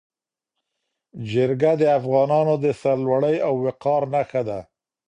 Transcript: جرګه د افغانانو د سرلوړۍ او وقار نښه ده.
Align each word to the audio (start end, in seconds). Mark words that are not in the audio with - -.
جرګه 1.29 1.71
د 1.81 1.83
افغانانو 1.99 2.53
د 2.63 2.65
سرلوړۍ 2.81 3.35
او 3.47 3.53
وقار 3.65 4.01
نښه 4.13 4.41
ده. 4.49 4.59